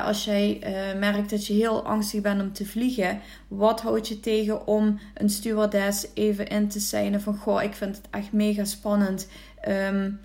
als 0.05 0.25
jij 0.25 0.61
uh, 0.63 0.99
merkt 0.99 1.31
dat 1.31 1.47
je 1.47 1.53
heel 1.53 1.85
angstig 1.85 2.21
bent 2.21 2.43
om 2.43 2.53
te 2.53 2.67
vliegen, 2.67 3.21
wat 3.49 3.81
houd 3.81 4.09
je 4.09 4.21
tegen 4.21 4.67
om 4.67 4.99
een 5.15 5.31
stewardess 5.31 6.07
even 6.15 6.47
in 6.47 6.69
te 6.69 6.81
zijn 6.81 7.21
van: 7.21 7.37
Goh, 7.37 7.63
ik 7.63 7.75
vind 7.75 7.97
het 7.97 8.07
echt 8.11 8.33
mega 8.33 8.65
spannend. 8.65 9.29
Um, 9.69 10.21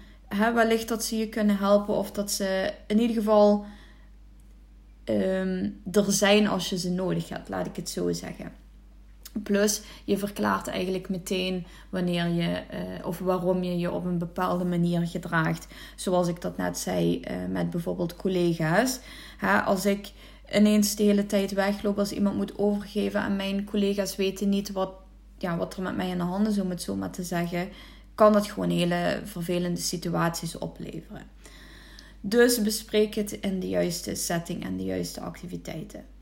wellicht 0.53 0.87
dat 0.87 1.03
ze 1.03 1.17
je 1.17 1.29
kunnen 1.29 1.57
helpen 1.57 1.95
of 1.95 2.11
dat 2.11 2.31
ze 2.31 2.73
in 2.87 2.99
ieder 2.99 3.15
geval 3.15 3.65
um, 5.05 5.81
er 5.91 6.11
zijn 6.11 6.47
als 6.47 6.69
je 6.69 6.77
ze 6.77 6.91
nodig 6.91 7.29
hebt, 7.29 7.49
laat 7.49 7.65
ik 7.65 7.75
het 7.75 7.89
zo 7.89 8.11
zeggen. 8.11 8.64
Plus, 9.43 9.81
je 10.03 10.17
verklaart 10.17 10.67
eigenlijk 10.67 11.09
meteen 11.09 11.65
wanneer 11.89 12.27
je 12.27 12.61
uh, 12.73 13.05
of 13.05 13.19
waarom 13.19 13.63
je 13.63 13.77
je 13.77 13.91
op 13.91 14.05
een 14.05 14.17
bepaalde 14.17 14.65
manier 14.65 15.07
gedraagt. 15.07 15.67
Zoals 15.95 16.27
ik 16.27 16.41
dat 16.41 16.57
net 16.57 16.77
zei 16.77 17.19
uh, 17.19 17.35
met 17.49 17.69
bijvoorbeeld 17.69 18.15
collega's. 18.15 18.99
Als 19.65 19.85
ik 19.85 20.11
ineens 20.53 20.95
de 20.95 21.03
hele 21.03 21.25
tijd 21.25 21.53
wegloop 21.53 21.99
als 21.99 22.11
iemand 22.11 22.35
moet 22.35 22.57
overgeven 22.57 23.23
en 23.23 23.35
mijn 23.35 23.63
collega's 23.65 24.15
weten 24.15 24.49
niet 24.49 24.71
wat, 24.71 24.93
ja, 25.37 25.57
wat 25.57 25.75
er 25.75 25.81
met 25.81 25.95
mij 25.95 26.09
in 26.09 26.17
de 26.17 26.23
handen 26.23 26.51
is, 26.51 26.59
om 26.59 26.69
het 26.69 26.81
zo 26.81 26.95
maar 26.95 27.11
te 27.11 27.23
zeggen. 27.23 27.69
kan 28.15 28.33
dat 28.33 28.47
gewoon 28.47 28.69
hele 28.69 29.21
vervelende 29.23 29.81
situaties 29.81 30.57
opleveren. 30.57 31.23
Dus 32.21 32.61
bespreek 32.61 33.15
het 33.15 33.31
in 33.31 33.59
de 33.59 33.67
juiste 33.69 34.15
setting 34.15 34.63
en 34.63 34.77
de 34.77 34.83
juiste 34.83 35.21
activiteiten. 35.21 36.14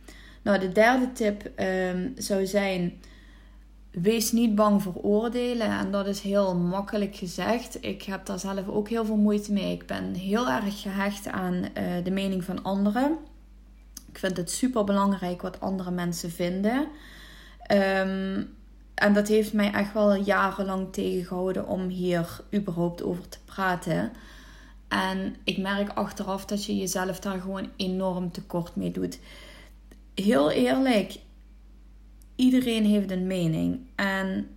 Nou, 0.43 0.59
de 0.59 0.71
derde 0.71 1.11
tip 1.11 1.51
um, 1.59 2.13
zou 2.17 2.45
zijn: 2.45 3.01
wees 3.91 4.31
niet 4.31 4.55
bang 4.55 4.81
voor 4.81 4.95
oordelen. 4.95 5.67
En 5.67 5.91
dat 5.91 6.07
is 6.07 6.19
heel 6.19 6.55
makkelijk 6.55 7.15
gezegd. 7.15 7.77
Ik 7.85 8.03
heb 8.03 8.25
daar 8.25 8.39
zelf 8.39 8.67
ook 8.67 8.89
heel 8.89 9.05
veel 9.05 9.17
moeite 9.17 9.53
mee. 9.53 9.71
Ik 9.71 9.85
ben 9.85 10.13
heel 10.13 10.49
erg 10.49 10.81
gehecht 10.81 11.27
aan 11.27 11.53
uh, 11.53 12.03
de 12.03 12.11
mening 12.11 12.43
van 12.43 12.63
anderen. 12.63 13.17
Ik 14.11 14.19
vind 14.19 14.37
het 14.37 14.51
super 14.51 14.83
belangrijk 14.83 15.41
wat 15.41 15.59
andere 15.59 15.91
mensen 15.91 16.31
vinden. 16.31 16.87
Um, 17.71 18.55
en 18.93 19.13
dat 19.13 19.27
heeft 19.27 19.53
mij 19.53 19.71
echt 19.71 19.93
wel 19.93 20.15
jarenlang 20.15 20.93
tegengehouden 20.93 21.67
om 21.67 21.87
hier 21.87 22.39
überhaupt 22.53 23.03
over 23.03 23.29
te 23.29 23.37
praten. 23.45 24.11
En 24.87 25.35
ik 25.43 25.57
merk 25.57 25.89
achteraf 25.89 26.45
dat 26.45 26.65
je 26.65 26.77
jezelf 26.77 27.19
daar 27.19 27.41
gewoon 27.41 27.69
enorm 27.75 28.31
tekort 28.31 28.75
mee 28.75 28.91
doet. 28.91 29.19
Heel 30.15 30.51
eerlijk, 30.51 31.19
iedereen 32.35 32.85
heeft 32.85 33.11
een 33.11 33.27
mening. 33.27 33.79
En 33.95 34.47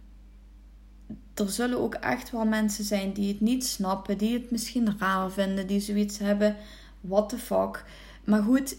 er 1.35 1.51
zullen 1.51 1.79
ook 1.79 1.95
echt 1.95 2.31
wel 2.31 2.45
mensen 2.45 2.85
zijn 2.85 3.13
die 3.13 3.29
het 3.29 3.41
niet 3.41 3.65
snappen, 3.67 4.19
die 4.19 4.33
het 4.33 4.51
misschien 4.51 4.99
raar 4.99 5.31
vinden, 5.31 5.67
die 5.67 5.81
zoiets 5.81 6.19
hebben. 6.19 6.57
What 7.01 7.29
the 7.29 7.39
fuck. 7.39 7.85
Maar 8.25 8.43
goed, 8.43 8.77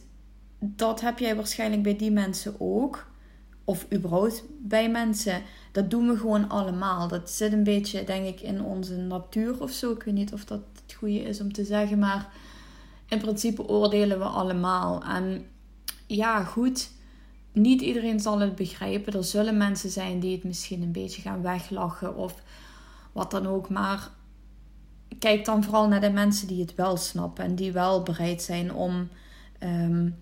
dat 0.59 1.01
heb 1.01 1.19
jij 1.19 1.35
waarschijnlijk 1.35 1.83
bij 1.83 1.95
die 1.95 2.11
mensen 2.11 2.55
ook. 2.57 3.07
Of 3.63 3.85
überhaupt 3.93 4.43
bij 4.59 4.91
mensen. 4.91 5.41
Dat 5.71 5.89
doen 5.89 6.07
we 6.07 6.17
gewoon 6.17 6.49
allemaal. 6.49 7.07
Dat 7.07 7.29
zit 7.29 7.53
een 7.53 7.63
beetje, 7.63 8.03
denk 8.03 8.25
ik, 8.25 8.41
in 8.41 8.61
onze 8.61 8.95
natuur 8.95 9.61
of 9.61 9.71
zo. 9.71 9.91
Ik 9.91 10.03
weet 10.03 10.13
niet 10.13 10.33
of 10.33 10.45
dat 10.45 10.61
het 10.85 10.93
goede 10.93 11.21
is 11.21 11.41
om 11.41 11.53
te 11.53 11.63
zeggen. 11.63 11.99
Maar 11.99 12.29
in 13.09 13.19
principe 13.19 13.67
oordelen 13.67 14.19
we 14.19 14.25
allemaal. 14.25 15.03
En 15.03 15.45
ja, 16.07 16.43
goed. 16.43 16.89
Niet 17.51 17.81
iedereen 17.81 18.19
zal 18.19 18.39
het 18.39 18.55
begrijpen. 18.55 19.13
Er 19.13 19.23
zullen 19.23 19.57
mensen 19.57 19.89
zijn 19.89 20.19
die 20.19 20.35
het 20.35 20.43
misschien 20.43 20.81
een 20.81 20.91
beetje 20.91 21.21
gaan 21.21 21.41
weglachen 21.41 22.15
of 22.15 22.41
wat 23.11 23.31
dan 23.31 23.47
ook. 23.47 23.69
Maar 23.69 24.09
kijk 25.19 25.45
dan 25.45 25.63
vooral 25.63 25.87
naar 25.87 26.01
de 26.01 26.11
mensen 26.11 26.47
die 26.47 26.61
het 26.61 26.75
wel 26.75 26.97
snappen 26.97 27.45
en 27.45 27.55
die 27.55 27.71
wel 27.71 28.03
bereid 28.03 28.41
zijn 28.41 28.73
om 28.73 29.09
um, 29.63 30.15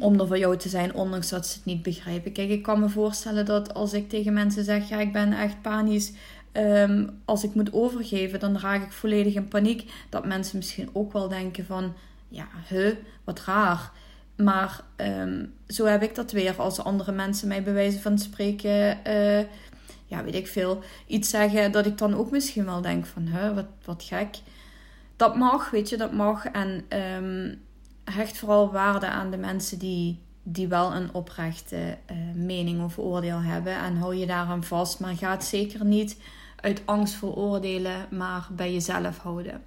om 0.00 0.20
er 0.20 0.26
voor 0.26 0.38
jou 0.38 0.56
te 0.56 0.68
zijn, 0.68 0.94
ondanks 0.94 1.28
dat 1.28 1.46
ze 1.46 1.54
het 1.56 1.64
niet 1.64 1.82
begrijpen. 1.82 2.32
Kijk, 2.32 2.48
ik 2.48 2.62
kan 2.62 2.80
me 2.80 2.88
voorstellen 2.88 3.44
dat 3.44 3.74
als 3.74 3.92
ik 3.92 4.08
tegen 4.08 4.32
mensen 4.32 4.64
zeg: 4.64 4.88
ja, 4.88 5.00
ik 5.00 5.12
ben 5.12 5.32
echt 5.32 5.62
panisch. 5.62 6.12
Um, 6.52 7.20
als 7.24 7.44
ik 7.44 7.54
moet 7.54 7.72
overgeven, 7.72 8.40
dan 8.40 8.58
raak 8.58 8.82
ik 8.82 8.92
volledig 8.92 9.34
in 9.34 9.48
paniek. 9.48 9.90
Dat 10.08 10.26
mensen 10.26 10.56
misschien 10.56 10.88
ook 10.92 11.12
wel 11.12 11.28
denken 11.28 11.66
van, 11.66 11.92
ja, 12.28 12.46
huh, 12.68 12.94
wat 13.24 13.44
raar. 13.44 13.92
Maar 14.36 14.80
um, 14.96 15.54
zo 15.66 15.84
heb 15.84 16.02
ik 16.02 16.14
dat 16.14 16.32
weer 16.32 16.54
als 16.56 16.84
andere 16.84 17.12
mensen 17.12 17.48
mij 17.48 17.62
bewijzen 17.62 18.00
van 18.00 18.18
spreken, 18.18 18.98
uh, 19.06 19.44
ja, 20.06 20.24
weet 20.24 20.34
ik 20.34 20.46
veel, 20.46 20.82
iets 21.06 21.30
zeggen 21.30 21.72
dat 21.72 21.86
ik 21.86 21.98
dan 21.98 22.14
ook 22.14 22.30
misschien 22.30 22.64
wel 22.64 22.80
denk 22.80 23.06
van, 23.06 23.54
wat, 23.54 23.66
wat 23.84 24.02
gek. 24.02 24.36
Dat 25.16 25.36
mag, 25.36 25.70
weet 25.70 25.88
je, 25.88 25.96
dat 25.96 26.12
mag. 26.12 26.44
En 26.44 26.84
um, 26.98 27.60
hecht 28.04 28.38
vooral 28.38 28.72
waarde 28.72 29.06
aan 29.06 29.30
de 29.30 29.36
mensen 29.36 29.78
die, 29.78 30.18
die 30.42 30.68
wel 30.68 30.94
een 30.94 31.14
oprechte 31.14 31.76
uh, 31.76 32.16
mening 32.34 32.84
of 32.84 32.98
oordeel 32.98 33.40
hebben. 33.40 33.76
En 33.76 33.96
hou 33.96 34.14
je 34.14 34.26
daaraan 34.26 34.64
vast. 34.64 35.00
Maar 35.00 35.16
ga 35.16 35.30
het 35.30 35.44
zeker 35.44 35.84
niet 35.84 36.16
uit 36.56 36.82
angst 36.84 37.14
voor 37.14 37.34
oordelen, 37.34 38.06
maar 38.10 38.48
bij 38.50 38.72
jezelf 38.72 39.18
houden. 39.18 39.62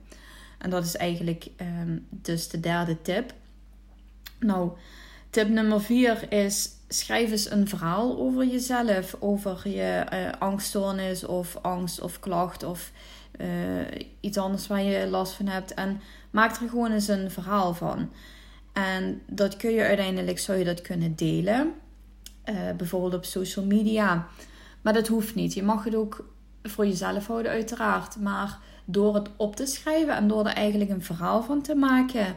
En 0.58 0.70
dat 0.70 0.86
is 0.86 0.96
eigenlijk 0.96 1.48
um, 1.62 2.08
dus 2.10 2.50
de 2.50 2.60
derde 2.60 3.02
tip. 3.02 3.34
Nou, 4.40 4.72
tip 5.30 5.50
nummer 5.50 5.82
vier 5.82 6.32
is 6.32 6.70
schrijf 6.88 7.32
eens 7.32 7.52
een 7.52 7.68
verhaal 7.68 8.18
over 8.18 8.46
jezelf, 8.46 9.16
over 9.20 9.68
je 9.68 10.06
uh, 10.14 10.42
angststoornis 10.42 11.26
of 11.26 11.58
angst 11.62 12.02
of 12.02 12.20
klacht 12.20 12.64
of 12.64 12.92
uh, 13.42 13.48
iets 14.20 14.38
anders 14.38 14.68
waar 14.68 14.82
je 14.82 15.08
last 15.08 15.34
van 15.34 15.48
hebt. 15.48 15.74
En 15.74 16.02
maak 16.32 16.62
er 16.62 16.70
gewoon 16.70 16.92
eens 16.92 17.08
een 17.08 17.32
verhaal 17.32 17.74
van. 17.74 18.10
En 18.74 19.22
dat 19.28 19.58
kun 19.58 19.72
je 19.72 19.84
uiteindelijk, 19.84 20.40
zou 20.40 20.58
je 20.58 20.66
dat 20.66 20.82
kunnen 20.82 21.16
delen. 21.16 21.74
Uh, 22.46 22.56
bijvoorbeeld 22.78 23.14
op 23.14 23.26
social 23.26 23.66
media. 23.66 24.28
Maar 24.82 24.94
dat 24.94 25.08
hoeft 25.08 25.36
niet. 25.36 25.54
Je 25.54 25.64
mag 25.64 25.84
het 25.84 25.96
ook 25.96 26.34
voor 26.64 26.86
jezelf 26.86 27.28
houden, 27.28 27.52
uiteraard. 27.52 28.20
Maar 28.20 28.58
door 28.86 29.16
het 29.16 29.30
op 29.36 29.56
te 29.56 29.66
schrijven 29.66 30.16
en 30.16 30.28
door 30.28 30.46
er 30.46 30.54
eigenlijk 30.54 30.90
een 30.90 31.04
verhaal 31.04 31.44
van 31.44 31.62
te 31.62 31.76
maken, 31.76 32.36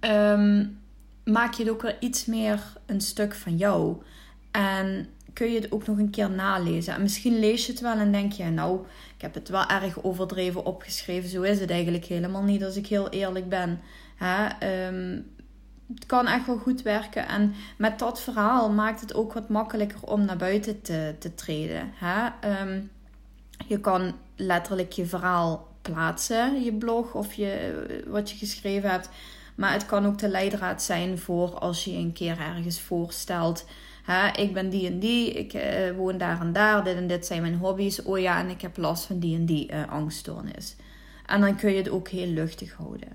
um, 0.00 0.78
maak 1.36 1.54
je 1.54 1.62
het 1.62 1.72
ook 1.72 1.82
weer 1.82 1.96
iets 2.00 2.24
meer 2.24 2.60
een 2.86 3.00
stuk 3.00 3.34
van 3.34 3.56
jou. 3.56 3.96
En 4.50 5.08
kun 5.36 5.52
je 5.52 5.60
het 5.60 5.72
ook 5.72 5.86
nog 5.86 5.98
een 5.98 6.10
keer 6.10 6.30
nalezen. 6.30 6.94
En 6.94 7.02
misschien 7.02 7.38
lees 7.38 7.66
je 7.66 7.72
het 7.72 7.80
wel 7.80 7.96
en 7.96 8.12
denk 8.12 8.32
je, 8.32 8.44
nou, 8.44 8.86
ik 9.16 9.22
heb 9.22 9.34
het 9.34 9.48
wel 9.48 9.66
erg 9.66 10.02
overdreven 10.02 10.64
opgeschreven. 10.64 11.28
Zo 11.28 11.42
is 11.42 11.60
het 11.60 11.70
eigenlijk 11.70 12.04
helemaal 12.04 12.42
niet, 12.42 12.64
als 12.64 12.76
ik 12.76 12.86
heel 12.86 13.08
eerlijk 13.08 13.48
ben. 13.48 13.80
Hè? 14.16 14.46
Ehm, 14.46 15.20
het 15.94 16.06
kan 16.06 16.26
echt 16.26 16.46
wel 16.46 16.58
goed 16.58 16.82
werken. 16.82 17.28
En 17.28 17.54
met 17.78 17.98
dat 17.98 18.20
verhaal 18.20 18.70
maakt 18.70 19.00
het 19.00 19.14
ook 19.14 19.32
wat 19.32 19.48
makkelijker 19.48 20.02
om 20.02 20.24
naar 20.24 20.36
buiten 20.36 20.82
te, 20.82 21.14
te 21.18 21.34
treden. 21.34 21.90
Hè? 21.94 22.28
Ehm, 22.40 22.80
je 23.66 23.80
kan 23.80 24.14
letterlijk 24.36 24.92
je 24.92 25.06
verhaal 25.06 25.68
plaatsen, 25.82 26.62
je 26.62 26.72
blog 26.72 27.14
of 27.14 27.34
je, 27.34 28.04
wat 28.06 28.30
je 28.30 28.36
geschreven 28.36 28.90
hebt. 28.90 29.08
Maar 29.56 29.72
het 29.72 29.86
kan 29.86 30.06
ook 30.06 30.18
de 30.18 30.28
leidraad 30.28 30.82
zijn 30.82 31.18
voor 31.18 31.58
als 31.58 31.84
je 31.84 31.92
een 31.92 32.12
keer 32.12 32.38
ergens 32.40 32.80
voorstelt. 32.80 33.64
Hè, 34.04 34.28
ik 34.28 34.52
ben 34.52 34.70
die 34.70 34.86
en 34.86 34.98
die, 34.98 35.32
ik 35.32 35.54
uh, 35.54 35.96
woon 35.96 36.18
daar 36.18 36.40
en 36.40 36.52
daar, 36.52 36.84
dit 36.84 36.96
en 36.96 37.06
dit 37.06 37.26
zijn 37.26 37.42
mijn 37.42 37.56
hobby's. 37.56 38.02
Oh 38.02 38.18
ja, 38.18 38.40
en 38.40 38.48
ik 38.48 38.60
heb 38.60 38.76
last 38.76 39.04
van 39.04 39.18
die 39.18 39.36
en 39.36 39.46
die 39.46 39.72
uh, 39.72 39.88
angststoornis. 39.88 40.76
En 41.26 41.40
dan 41.40 41.56
kun 41.56 41.70
je 41.70 41.76
het 41.76 41.88
ook 41.88 42.08
heel 42.08 42.26
luchtig 42.26 42.72
houden. 42.72 43.08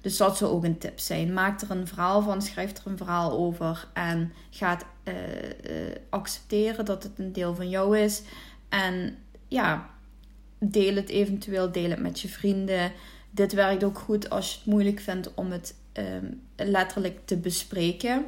Dus 0.00 0.16
dat 0.16 0.36
zou 0.36 0.50
ook 0.50 0.64
een 0.64 0.78
tip 0.78 0.98
zijn. 0.98 1.32
Maak 1.32 1.60
er 1.60 1.70
een 1.70 1.86
verhaal 1.86 2.22
van, 2.22 2.42
schrijf 2.42 2.76
er 2.76 2.82
een 2.84 2.96
verhaal 2.96 3.32
over 3.32 3.88
en 3.92 4.32
ga 4.50 4.78
uh, 5.04 5.14
accepteren 6.10 6.84
dat 6.84 7.02
het 7.02 7.18
een 7.18 7.32
deel 7.32 7.54
van 7.54 7.68
jou 7.68 7.98
is. 7.98 8.22
En 8.68 9.16
ja, 9.48 9.90
deel 10.58 10.94
het 10.94 11.08
eventueel, 11.08 11.72
deel 11.72 11.90
het 11.90 12.00
met 12.00 12.20
je 12.20 12.28
vrienden. 12.28 12.92
Dit 13.30 13.52
werkt 13.52 13.84
ook 13.84 13.98
goed 13.98 14.30
als 14.30 14.50
je 14.50 14.56
het 14.56 14.66
moeilijk 14.66 15.00
vindt 15.00 15.34
om 15.34 15.50
het 15.50 15.74
um, 15.92 16.40
letterlijk 16.56 17.20
te 17.24 17.36
bespreken. 17.36 18.24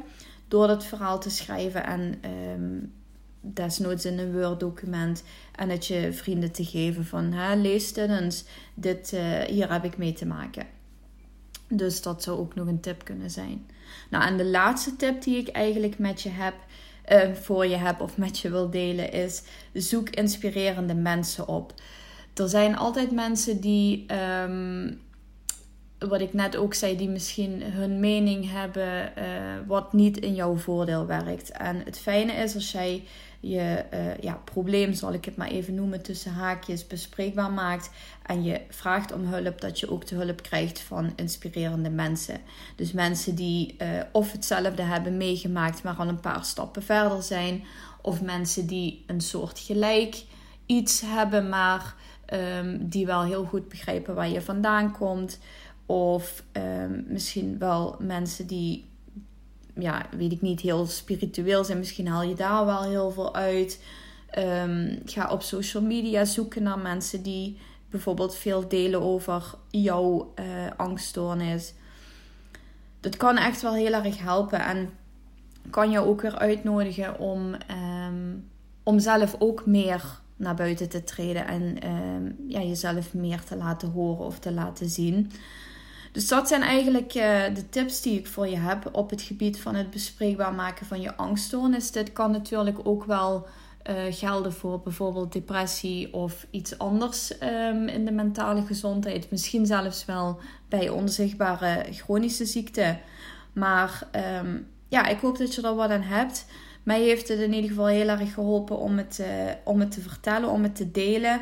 Door 0.47 0.69
het 0.69 0.83
verhaal 0.83 1.19
te 1.19 1.29
schrijven 1.29 1.85
en 1.85 2.21
um, 2.55 2.93
desnoods 3.41 4.05
in 4.05 4.19
een 4.19 4.31
Word-document 4.31 5.23
en 5.55 5.69
het 5.69 5.85
je 5.85 6.13
vrienden 6.13 6.51
te 6.51 6.65
geven 6.65 7.05
van 7.05 7.61
lees 7.61 7.93
dit 7.93 8.09
eens, 8.09 8.43
dit, 8.73 9.11
uh, 9.13 9.39
hier 9.39 9.71
heb 9.71 9.83
ik 9.83 9.97
mee 9.97 10.13
te 10.13 10.25
maken. 10.25 10.65
Dus 11.67 12.01
dat 12.01 12.23
zou 12.23 12.39
ook 12.39 12.55
nog 12.55 12.67
een 12.67 12.79
tip 12.79 13.03
kunnen 13.03 13.31
zijn. 13.31 13.65
Nou, 14.09 14.25
en 14.25 14.37
de 14.37 14.45
laatste 14.45 14.95
tip 14.95 15.21
die 15.21 15.37
ik 15.37 15.47
eigenlijk 15.47 15.99
met 15.99 16.21
je 16.21 16.29
heb, 16.29 16.53
uh, 17.11 17.33
voor 17.33 17.65
je 17.65 17.75
heb 17.75 18.01
of 18.01 18.17
met 18.17 18.39
je 18.39 18.49
wil 18.49 18.69
delen, 18.69 19.11
is 19.11 19.43
zoek 19.73 20.09
inspirerende 20.09 20.95
mensen 20.95 21.47
op. 21.47 21.73
Er 22.33 22.49
zijn 22.49 22.77
altijd 22.77 23.11
mensen 23.11 23.61
die, 23.61 24.05
wat 26.09 26.21
ik 26.21 26.33
net 26.33 26.55
ook 26.55 26.73
zei, 26.73 26.97
die 26.97 27.09
misschien 27.09 27.63
hun 27.63 27.99
mening 27.99 28.51
hebben 28.51 29.11
uh, 29.17 29.23
wat 29.67 29.93
niet 29.93 30.17
in 30.17 30.35
jouw 30.35 30.55
voordeel 30.55 31.05
werkt. 31.05 31.51
En 31.51 31.81
het 31.85 31.99
fijne 31.99 32.31
is 32.31 32.55
als 32.55 32.71
jij 32.71 33.03
je 33.39 33.85
uh, 33.93 34.17
ja, 34.17 34.41
probleem, 34.43 34.93
zal 34.93 35.13
ik 35.13 35.25
het 35.25 35.35
maar 35.35 35.47
even 35.47 35.75
noemen, 35.75 36.01
tussen 36.01 36.31
haakjes 36.31 36.87
bespreekbaar 36.87 37.51
maakt 37.51 37.89
en 38.25 38.43
je 38.43 38.61
vraagt 38.69 39.11
om 39.11 39.25
hulp, 39.25 39.61
dat 39.61 39.79
je 39.79 39.91
ook 39.91 40.07
de 40.07 40.15
hulp 40.15 40.41
krijgt 40.41 40.79
van 40.79 41.13
inspirerende 41.15 41.89
mensen. 41.89 42.37
Dus 42.75 42.91
mensen 42.91 43.35
die 43.35 43.75
uh, 43.81 43.87
of 44.11 44.31
hetzelfde 44.31 44.81
hebben 44.81 45.17
meegemaakt, 45.17 45.83
maar 45.83 45.95
al 45.95 46.07
een 46.07 46.19
paar 46.19 46.45
stappen 46.45 46.83
verder 46.83 47.23
zijn, 47.23 47.63
of 48.01 48.21
mensen 48.21 48.67
die 48.67 49.03
een 49.07 49.21
soort 49.21 49.59
gelijk 49.59 50.23
iets 50.65 51.01
hebben, 51.05 51.49
maar 51.49 51.95
um, 52.33 52.89
die 52.89 53.05
wel 53.05 53.23
heel 53.23 53.43
goed 53.43 53.69
begrijpen 53.69 54.15
waar 54.15 54.29
je 54.29 54.41
vandaan 54.41 54.91
komt. 54.91 55.39
Of 55.93 56.43
um, 56.53 57.05
misschien 57.07 57.57
wel 57.57 57.95
mensen 57.99 58.47
die 58.47 58.85
ja, 59.75 60.05
weet 60.17 60.31
ik 60.31 60.41
niet, 60.41 60.61
heel 60.61 60.85
spiritueel 60.85 61.63
zijn. 61.63 61.77
Misschien 61.77 62.07
haal 62.07 62.23
je 62.23 62.35
daar 62.35 62.65
wel 62.65 62.83
heel 62.83 63.11
veel 63.11 63.35
uit. 63.35 63.83
Um, 64.37 64.99
ga 65.05 65.31
op 65.31 65.41
social 65.41 65.83
media 65.83 66.25
zoeken 66.25 66.63
naar 66.63 66.79
mensen 66.79 67.23
die 67.23 67.57
bijvoorbeeld 67.89 68.35
veel 68.35 68.67
delen 68.67 69.01
over 69.01 69.55
jouw 69.69 70.33
uh, 70.39 70.45
angststoornis. 70.77 71.73
Dat 72.99 73.17
kan 73.17 73.37
echt 73.37 73.61
wel 73.61 73.73
heel 73.73 73.93
erg 73.93 74.19
helpen. 74.19 74.59
En 74.59 74.89
kan 75.69 75.91
je 75.91 75.99
ook 75.99 76.21
weer 76.21 76.37
uitnodigen 76.37 77.19
om, 77.19 77.55
um, 78.07 78.49
om 78.83 78.99
zelf 78.99 79.35
ook 79.39 79.65
meer 79.65 80.21
naar 80.35 80.55
buiten 80.55 80.89
te 80.89 81.03
treden 81.03 81.47
en 81.47 81.79
ehm, 81.79 82.31
ja, 82.47 82.61
jezelf 82.61 83.13
meer 83.13 83.43
te 83.43 83.55
laten 83.55 83.91
horen 83.91 84.25
of 84.25 84.39
te 84.39 84.51
laten 84.51 84.89
zien. 84.89 85.31
Dus 86.13 86.27
dat 86.27 86.47
zijn 86.47 86.61
eigenlijk 86.61 87.15
uh, 87.15 87.41
de 87.53 87.69
tips 87.69 88.01
die 88.01 88.19
ik 88.19 88.27
voor 88.27 88.47
je 88.47 88.57
heb 88.57 88.89
op 88.91 89.09
het 89.09 89.21
gebied 89.21 89.59
van 89.59 89.75
het 89.75 89.89
bespreekbaar 89.89 90.53
maken 90.53 90.85
van 90.85 91.01
je 91.01 91.15
angststoornis. 91.15 91.91
Dit 91.91 92.13
kan 92.13 92.31
natuurlijk 92.31 92.79
ook 92.83 93.05
wel 93.05 93.47
uh, 93.89 93.95
gelden 94.09 94.53
voor 94.53 94.79
bijvoorbeeld 94.79 95.33
depressie 95.33 96.13
of 96.13 96.47
iets 96.49 96.77
anders 96.77 97.33
um, 97.41 97.87
in 97.87 98.05
de 98.05 98.11
mentale 98.11 98.61
gezondheid. 98.61 99.31
Misschien 99.31 99.65
zelfs 99.65 100.05
wel 100.05 100.39
bij 100.69 100.89
onzichtbare 100.89 101.85
chronische 101.91 102.45
ziekten. 102.45 102.99
Maar 103.53 104.07
um, 104.41 104.67
ja, 104.87 105.05
ik 105.05 105.19
hoop 105.19 105.37
dat 105.37 105.55
je 105.55 105.61
er 105.61 105.75
wat 105.75 105.89
aan 105.89 106.01
hebt. 106.01 106.45
Mij 106.83 107.01
heeft 107.01 107.27
het 107.27 107.39
in 107.39 107.53
ieder 107.53 107.69
geval 107.69 107.87
heel 107.87 108.07
erg 108.07 108.33
geholpen 108.33 108.77
om 108.77 108.97
het, 108.97 109.17
uh, 109.21 109.27
om 109.63 109.79
het 109.79 109.91
te 109.91 110.01
vertellen, 110.01 110.49
om 110.49 110.63
het 110.63 110.75
te 110.75 110.91
delen. 110.91 111.41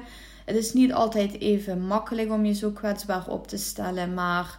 Het 0.52 0.60
is 0.60 0.74
niet 0.74 0.94
altijd 0.94 1.40
even 1.40 1.88
makkelijk 1.88 2.32
om 2.32 2.46
je 2.46 2.54
zo 2.54 2.72
kwetsbaar 2.72 3.28
op 3.28 3.48
te 3.48 3.58
stellen, 3.58 4.14
maar 4.14 4.58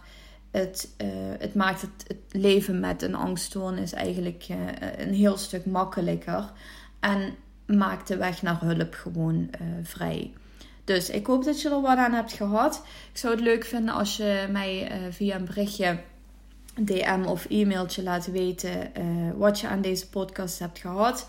het, 0.51 0.89
uh, 0.97 1.07
het 1.39 1.55
maakt 1.55 1.81
het, 1.81 2.05
het, 2.07 2.41
leven 2.41 2.79
met 2.79 3.01
een 3.01 3.15
angststoornis 3.15 3.93
eigenlijk 3.93 4.45
uh, 4.49 4.57
een 4.97 5.13
heel 5.13 5.37
stuk 5.37 5.65
makkelijker. 5.65 6.51
En 6.99 7.35
maakt 7.65 8.07
de 8.07 8.17
weg 8.17 8.41
naar 8.41 8.59
hulp 8.61 8.93
gewoon 8.93 9.49
vrij. 9.83 10.33
Dus 10.83 11.09
ik 11.09 11.25
hoop 11.25 11.43
dat 11.43 11.61
je 11.61 11.69
er 11.69 11.81
wat 11.81 11.97
aan 11.97 12.13
hebt 12.13 12.33
gehad. 12.33 12.83
Ik 13.11 13.17
zou 13.17 13.33
het 13.33 13.43
leuk 13.43 13.65
vinden 13.65 13.93
als 13.93 14.17
je 14.17 14.47
mij 14.51 14.91
via 15.11 15.35
een 15.35 15.45
berichtje 15.45 15.99
DM 16.79 17.23
of 17.25 17.45
e-mailtje 17.49 18.03
laten 18.03 18.31
weten 18.31 18.91
wat 19.37 19.59
je 19.59 19.67
aan 19.67 19.81
deze 19.81 20.09
podcast 20.09 20.59
hebt 20.59 20.79
gehad. 20.79 21.27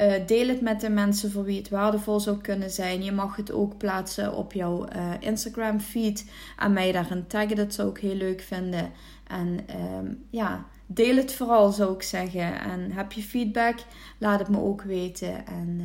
Uh, 0.00 0.12
deel 0.26 0.48
het 0.48 0.60
met 0.60 0.80
de 0.80 0.90
mensen 0.90 1.30
voor 1.30 1.44
wie 1.44 1.58
het 1.58 1.68
waardevol 1.68 2.20
zou 2.20 2.38
kunnen 2.40 2.70
zijn. 2.70 3.04
Je 3.04 3.12
mag 3.12 3.36
het 3.36 3.52
ook 3.52 3.78
plaatsen 3.78 4.34
op 4.34 4.52
jouw 4.52 4.88
uh, 4.96 5.12
Instagram 5.20 5.80
feed 5.80 6.30
en 6.58 6.72
mij 6.72 6.92
daarin 6.92 7.26
taggen. 7.26 7.56
Dat 7.56 7.74
zou 7.74 7.90
ik 7.90 7.98
heel 7.98 8.14
leuk 8.14 8.40
vinden. 8.40 8.90
En 9.26 9.66
um, 9.98 10.24
ja, 10.30 10.64
deel 10.86 11.16
het 11.16 11.32
vooral 11.32 11.70
zou 11.70 11.94
ik 11.94 12.02
zeggen. 12.02 12.60
En 12.60 12.92
heb 12.92 13.12
je 13.12 13.22
feedback, 13.22 13.78
laat 14.18 14.38
het 14.38 14.48
me 14.48 14.58
ook 14.58 14.82
weten. 14.82 15.46
En 15.46 15.80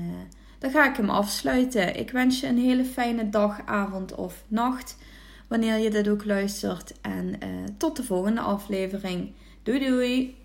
dan 0.59 0.71
ga 0.71 0.89
ik 0.89 0.95
hem 0.95 1.09
afsluiten. 1.09 1.99
Ik 1.99 2.11
wens 2.11 2.39
je 2.39 2.47
een 2.47 2.59
hele 2.59 2.85
fijne 2.85 3.29
dag, 3.29 3.61
avond 3.65 4.15
of 4.15 4.43
nacht 4.47 4.97
wanneer 5.47 5.77
je 5.77 5.89
dit 5.89 6.09
ook 6.09 6.25
luistert. 6.25 6.93
En 7.01 7.39
tot 7.77 7.95
de 7.95 8.03
volgende 8.03 8.41
aflevering. 8.41 9.31
Doei 9.63 9.79
doei! 9.79 10.44